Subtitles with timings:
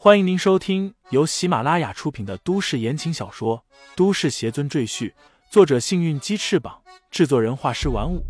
[0.00, 3.64] 欢迎您收听由喜马拉雅出品的都市言情小说
[3.96, 5.10] 《都市邪尊赘婿》，
[5.50, 8.24] 作者：幸运鸡翅膀，制作人：画师玩五。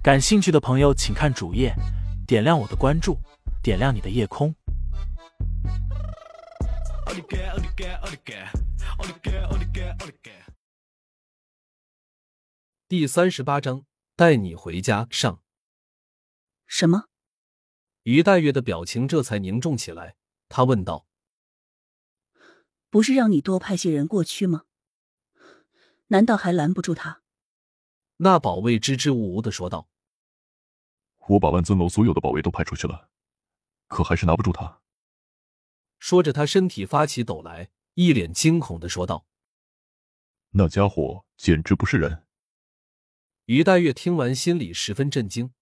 [0.00, 1.74] 感兴趣的朋友，请看主页，
[2.24, 3.18] 点亮我的关注，
[3.64, 4.54] 点亮你的夜空。
[12.86, 13.84] 第三十八章，
[14.14, 15.40] 带你回家上。
[16.64, 17.06] 什么？
[18.04, 20.14] 于黛月的表情这才凝重起来。
[20.52, 21.06] 他问道
[22.90, 24.64] ：“不是让你多派些人过去吗？
[26.08, 27.22] 难道还拦不住他？”
[28.20, 29.88] 那保卫支支吾吾的说道
[31.26, 33.08] ：“我把万尊楼所有的保卫都派出去了，
[33.88, 34.82] 可还是拿不住他。”
[35.98, 39.26] 说着，他身体发起抖来，一脸惊恐的说道
[40.52, 42.26] ：“那家伙简直不是人！”
[43.46, 45.54] 于黛月听完，心里十分震惊。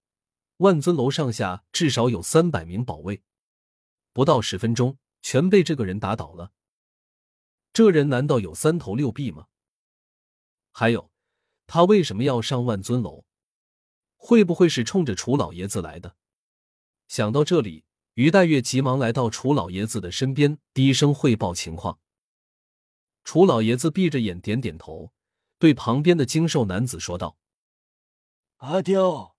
[0.56, 3.22] 万尊楼上下至少有三百名保卫。
[4.20, 6.52] 不到十分钟，全被这个人打倒了。
[7.72, 9.46] 这人难道有三头六臂吗？
[10.72, 11.10] 还有，
[11.66, 13.24] 他为什么要上万尊楼？
[14.18, 16.16] 会不会是冲着楚老爷子来的？
[17.08, 21.98] 想到这里，于黛月急忙来到楚老爷子的身边，低声汇报情况。
[23.24, 25.14] 楚老爷子闭着眼，点点头，
[25.58, 27.38] 对旁边的精瘦男子说道
[28.60, 29.34] ：“阿刁，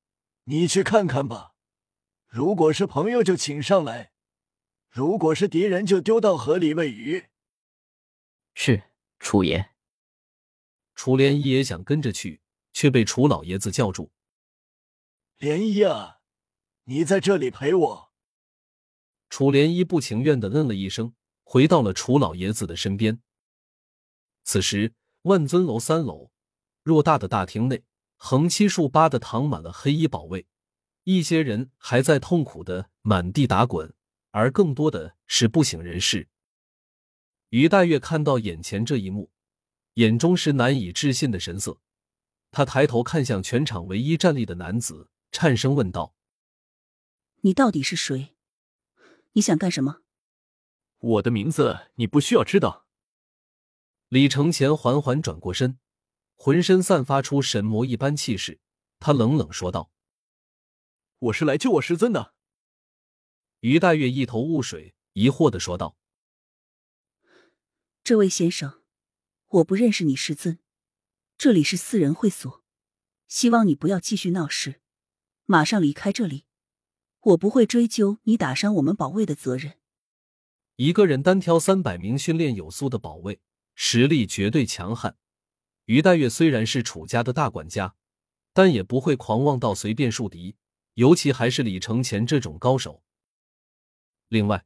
[0.46, 1.54] 你去看看吧。
[2.28, 4.10] 如果是朋友，就请上来。”
[4.92, 7.28] 如果是敌人，就丢到河里喂鱼。
[8.54, 8.84] 是
[9.20, 9.70] 楚爷。
[10.96, 12.42] 楚莲衣也想跟着去，
[12.74, 14.12] 却被楚老爷子叫住。
[15.38, 16.20] 莲衣啊，
[16.84, 18.12] 你在这里陪我。
[19.30, 23.22] 楚莲衣不情愿的嗯了一声，回到了楚老爷子的身边。
[24.44, 26.32] 此时，万尊楼三楼
[26.84, 27.86] 偌大的大厅内，
[28.18, 30.46] 横七竖八的躺满了黑衣保卫，
[31.06, 33.94] 一些人还在痛苦的满地打滚。
[34.32, 36.28] 而更多的是不省人事。
[37.50, 39.30] 于黛月看到眼前这一幕，
[39.96, 41.80] 眼中是难以置信的神色。
[42.50, 46.16] 他抬头看向全场唯一站立的男子，颤声问道
[47.42, 48.36] ：“你到底是谁？
[49.34, 50.02] 你想干什么？”
[51.00, 52.86] 我的名字你不需要知道。
[54.10, 55.80] 李承前缓缓转过身，
[56.36, 58.60] 浑身散发出神魔一般气势。
[59.00, 59.92] 他冷冷说道
[61.20, 62.34] ：“我是来救我师尊的。”
[63.62, 65.96] 于黛月一头雾水，疑惑的说道
[68.04, 68.82] ：“这位先生，
[69.50, 70.58] 我不认识你师尊，
[71.38, 72.64] 这里是私人会所，
[73.28, 74.82] 希望你不要继续闹事，
[75.46, 76.46] 马上离开这里。
[77.20, 79.78] 我不会追究你打伤我们保卫的责任。”
[80.78, 83.42] 一个人单挑三百名训练有素的保卫，
[83.76, 85.16] 实力绝对强悍。
[85.86, 87.94] 于黛月虽然是楚家的大管家，
[88.54, 90.56] 但也不会狂妄到随便树敌，
[90.96, 93.04] 尤其还是李承前这种高手。
[94.32, 94.66] 另外，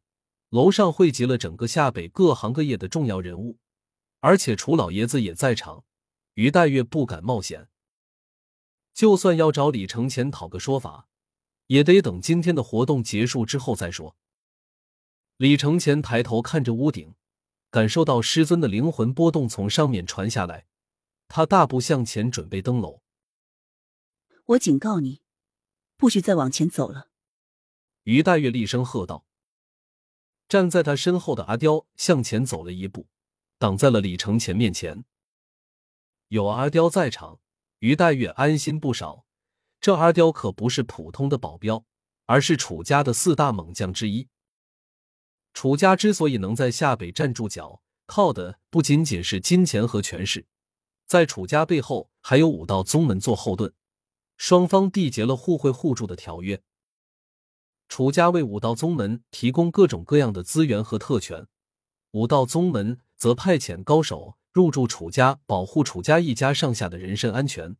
[0.49, 3.57] 楼上汇集了整个夏北各行各业的重要人物，
[4.19, 5.83] 而且楚老爷子也在场。
[6.35, 7.67] 于黛月不敢冒险，
[8.93, 11.07] 就算要找李承前讨个说法，
[11.65, 14.15] 也得等今天的活动结束之后再说。
[15.37, 17.15] 李承前抬头看着屋顶，
[17.71, 20.67] 感受到师尊的灵魂波动从上面传下来，
[21.27, 23.01] 他大步向前准备登楼。
[24.45, 25.23] 我警告你，
[25.97, 27.09] 不许再往前走了！
[28.03, 29.25] 于黛月厉声喝道。
[30.47, 33.07] 站在他身后的阿刁向前走了一步，
[33.57, 35.03] 挡在了李承前面前。
[36.27, 37.39] 有阿刁在场，
[37.79, 39.25] 于黛月安心不少。
[39.81, 41.85] 这阿刁可不是普通的保镖，
[42.25, 44.27] 而是楚家的四大猛将之一。
[45.53, 50.47] 楚家之所以能在下北站住脚，靠的不仅仅是金钱和权势，
[51.05, 53.73] 在楚家背后还有武道宗门做后盾，
[54.37, 56.61] 双方缔结了互惠互助的条约。
[57.87, 61.47] 楚家为武道宗门提供各种各样的资源和特权，
[62.11, 67.77] 武道宗门则派遣高手入驻楚家，保护楚家一家上下的人身安全。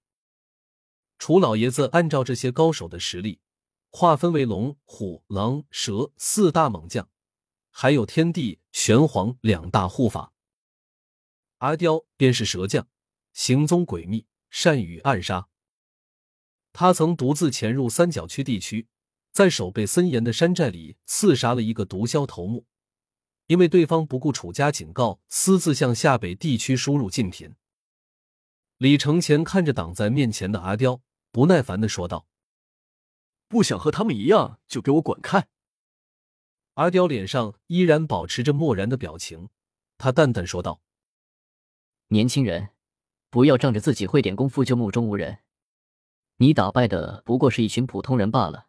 [1.17, 3.39] 楚老爷子按照这些高手的实力，
[3.89, 7.09] 划分为龙、虎、狼、蛇四大猛将，
[7.71, 10.33] 还有天地、玄黄两大护法。
[11.59, 12.87] 阿刁便是蛇将，
[13.33, 15.47] 行踪诡秘，善于暗杀。
[16.73, 18.87] 他曾独自潜入三角区地区。
[19.35, 22.65] 在守备森严的山寨里刺杀了一个毒枭头目，
[23.47, 27.53] 因为对方不顾楚家警告，私自向下北地区输入禁品。
[28.77, 31.01] 李承前看着挡在面前的阿刁，
[31.33, 32.27] 不耐烦的说道
[33.49, 35.49] ：“不想和他们一样，就给我滚开！”
[36.75, 39.49] 阿刁脸上依然保持着漠然的表情，
[39.97, 40.79] 他淡淡说道
[42.07, 42.69] ：“年轻人，
[43.29, 45.39] 不要仗着自己会点功夫就目中无人。
[46.37, 48.67] 你打败的不过是一群普通人罢了。”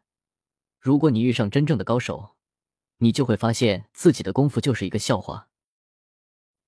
[0.87, 2.37] 如果你遇上真正的高手，
[2.99, 5.49] 你就会发现自己的功夫就是一个笑话。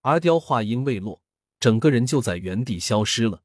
[0.01, 1.23] 阿刁话音未落，
[1.61, 3.45] 整个人就在原地消失了。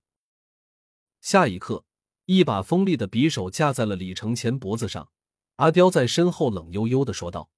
[1.21, 1.85] 下一刻，
[2.25, 5.11] 一把锋利的匕首架在了李承前脖子上。
[5.57, 7.51] 阿刁在身后冷悠悠的说道：“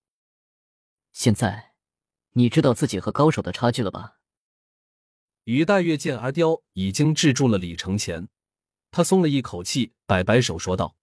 [1.13, 1.73] 现在，
[2.31, 4.17] 你知道自己和高手的差距了吧？”
[5.45, 8.27] 于大月见阿刁已经制住了李承前，
[8.91, 10.97] 他松了一口气，摆摆手说道：“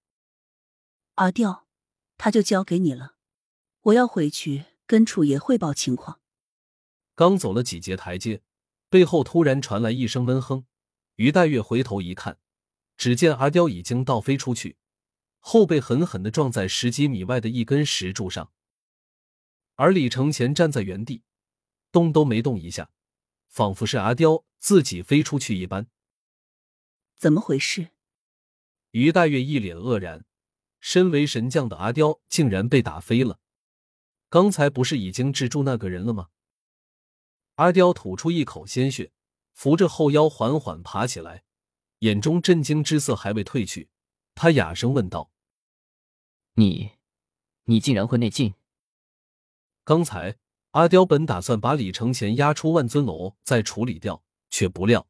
[1.16, 1.66] 阿刁，
[2.18, 3.16] 他就交给你了，
[3.82, 6.20] 我要回去跟楚爷汇报情况。”
[7.14, 8.42] 刚走了几节台阶，
[8.88, 10.66] 背后突然传来一声闷哼。
[11.16, 12.38] 于黛月回头一看，
[12.96, 14.78] 只见阿刁已经倒飞出去。
[15.38, 18.52] 后背狠狠的撞在十几米外的一根石柱上，
[19.74, 21.24] 而李承前站在原地，
[21.90, 22.90] 动都没动一下，
[23.48, 25.88] 仿佛是阿刁自己飞出去一般。
[27.16, 27.88] 怎么回事？
[28.92, 30.24] 于黛月一脸愕然，
[30.82, 33.38] 身为神将的阿刁竟然被打飞了。
[34.28, 36.28] 刚才不是已经制住那个人了吗？
[37.54, 39.12] 阿刁吐出一口鲜血，
[39.52, 41.44] 扶着后腰缓缓爬起来，
[42.00, 43.88] 眼中震惊之色还未褪去，
[44.34, 45.30] 他哑声问道。
[46.54, 46.92] 你，
[47.64, 48.54] 你竟然会内劲！
[49.84, 50.36] 刚才
[50.72, 55.06] 阿刁本打算把李承前押出万尊楼再处理掉，却不料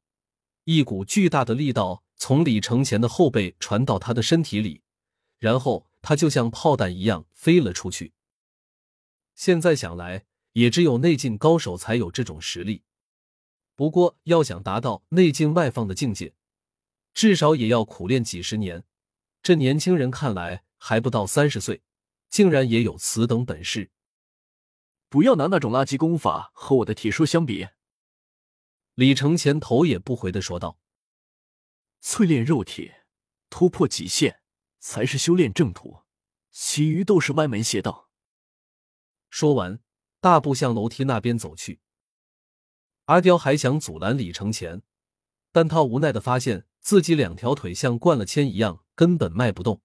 [0.64, 4.82] 一股巨大的力道从李承前的后背传到他的身体里，
[5.42, 8.12] 然后他就像炮弹一样飞了出去。
[9.34, 12.84] 现在想来，也只有内劲高手才有这种实力。
[13.74, 16.34] 不过，要想达到内劲外放的境界，
[17.12, 18.84] 至少也要苦练几十年。
[19.42, 20.62] 这年轻人看来。
[20.84, 21.80] 还不到三十岁，
[22.28, 23.92] 竟然也有此等本事！
[25.08, 27.68] 不要拿那种垃圾功法和我的体术相比。”
[28.94, 30.80] 李承前头也不回的说道
[32.02, 32.90] ，“淬炼肉体，
[33.48, 34.41] 突破极限，
[34.82, 36.00] 才是修炼正途，
[36.50, 38.10] 其余都是歪门邪道。”
[39.30, 39.78] 说完，
[40.20, 41.80] 大步向楼梯那边走去。
[43.04, 44.82] 阿刁还想阻拦李承前，
[45.52, 49.80] 但他无奈的发现自己两条腿像灌了铅一样，根本迈不动。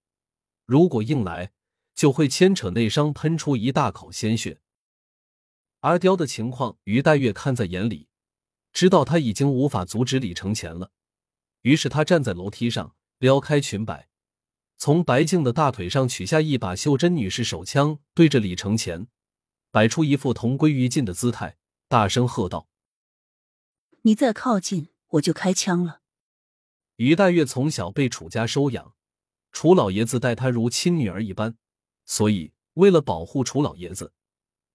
[0.65, 1.53] 如果硬来，
[1.93, 4.61] 就会牵扯内伤，喷出一大口鲜血。
[5.81, 8.09] 阿刁的情况，于黛月看在眼里，
[8.73, 10.91] 知道他已经无法阻止李承前了。
[11.61, 14.09] 于是他站在楼梯上，撩开裙摆，
[14.77, 19.07] 从白净的大腿上取下一把袖珍女士手枪，对着李承前，
[19.71, 21.57] 摆出一副同归于尽的姿态，
[21.87, 22.67] 大声喝道
[24.03, 26.01] ：“你再靠近，我就开枪了。”
[26.97, 28.93] 于黛月从小被楚家收养。
[29.51, 31.57] 楚老爷子待她如亲女儿一般，
[32.05, 34.13] 所以为了保护楚老爷子，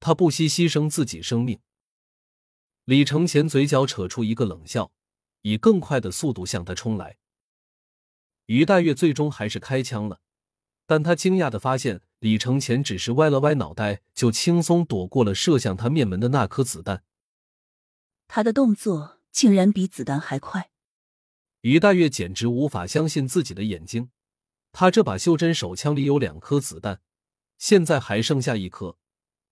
[0.01, 1.61] 他不惜牺牲自己生命。
[2.85, 4.91] 李承前嘴角扯出一个冷笑，
[5.43, 7.19] 以更快的速度向他冲来。
[8.53, 10.21] 于黛月最终还是开枪了，
[10.85, 17.03] 但他惊讶的发现，李承前只是歪了歪脑袋，就轻松躲过了射向他面门的那颗子弹。
[18.29, 20.71] 他的动作竟然比子弹还快！
[21.63, 24.11] 于黛月简直无法相信自己的眼睛。
[24.71, 27.01] 他这把袖珍手枪里有两颗子弹，
[27.57, 28.99] 现在还剩下一颗，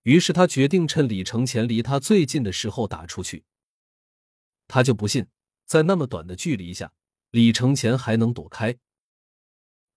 [0.03, 3.44] 于是他决定趁李承前离他最近的时候打出去。
[4.69, 5.26] 他就不信，
[5.64, 6.93] 在那么短的距离下，
[7.31, 8.76] 李承前还能躲开。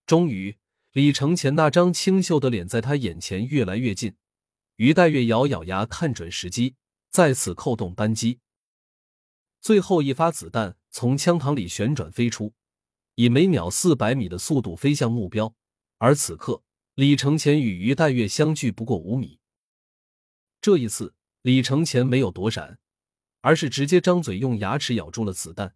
[0.06, 0.58] 终于，
[0.92, 4.16] 李承前那张清秀的脸在他眼前越来越近，
[4.76, 6.76] 于黛月咬咬牙，看准时机，
[7.10, 8.40] 再次扣动扳机。
[9.62, 12.54] 最后一发子弹从枪膛里旋转飞出。
[13.16, 15.54] 以每秒四百米的速度飞向目标，
[16.00, 16.64] 而此刻
[16.96, 19.40] 李承前与于黛月相距不过五米。
[20.60, 21.14] 这一次，
[21.44, 22.80] 李承前没有躲闪，
[23.42, 25.76] 而是直接张嘴用牙齿咬住了子弹。